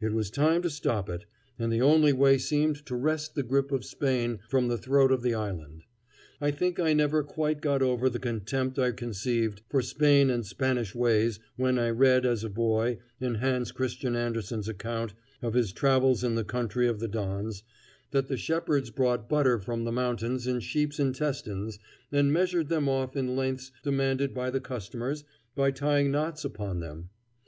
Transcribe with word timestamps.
It 0.00 0.12
was 0.12 0.30
time 0.30 0.62
to 0.62 0.70
stop 0.70 1.08
it, 1.08 1.24
and 1.58 1.72
the 1.72 1.82
only 1.82 2.12
way 2.12 2.38
seemed 2.38 2.86
to 2.86 2.94
wrest 2.94 3.34
the 3.34 3.42
grip 3.42 3.72
of 3.72 3.84
Spain 3.84 4.38
from 4.48 4.68
the 4.68 4.78
throat 4.78 5.10
of 5.10 5.22
the 5.22 5.34
island. 5.34 5.82
I 6.40 6.52
think 6.52 6.78
I 6.78 6.92
never 6.92 7.24
quite 7.24 7.60
got 7.60 7.82
over 7.82 8.08
the 8.08 8.20
contempt 8.20 8.78
I 8.78 8.92
conceived 8.92 9.62
for 9.68 9.82
Spain 9.82 10.30
and 10.30 10.46
Spanish 10.46 10.94
ways 10.94 11.40
when 11.56 11.76
I 11.76 11.90
read 11.90 12.24
as 12.24 12.44
a 12.44 12.48
boy, 12.48 13.00
in 13.18 13.34
Hans 13.34 13.72
Christian 13.72 14.14
Andersen's 14.14 14.68
account 14.68 15.12
of 15.42 15.54
his 15.54 15.72
travels 15.72 16.22
in 16.22 16.36
the 16.36 16.44
country 16.44 16.86
of 16.86 17.00
the 17.00 17.08
Dons, 17.08 17.64
that 18.12 18.28
the 18.28 18.36
shepherds 18.36 18.90
brought 18.90 19.28
butter 19.28 19.58
from 19.58 19.82
the 19.82 19.90
mountains 19.90 20.46
in 20.46 20.60
sheep's 20.60 21.00
intestines 21.00 21.80
and 22.12 22.32
measured 22.32 22.68
them 22.68 22.88
off 22.88 23.16
in 23.16 23.34
lengths 23.34 23.72
demanded 23.82 24.32
by 24.32 24.50
the 24.50 24.60
customers 24.60 25.24
by 25.56 25.72
tying 25.72 26.12
knots 26.12 26.44
upon 26.44 26.78
them. 26.78 27.10